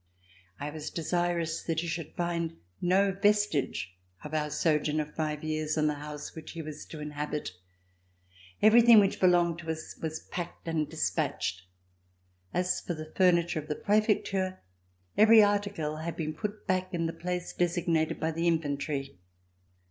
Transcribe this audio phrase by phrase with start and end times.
[0.59, 5.77] I was desirous that he should find no vestige of our sojourn of five years
[5.77, 7.51] in the house which he was to inhabit.
[8.63, 11.61] Everything which belonged to us was packed and dispatched.
[12.51, 14.61] As for the furniture of the Prefecture,
[15.19, 19.19] every article had been put back in the place designated by the in ventory.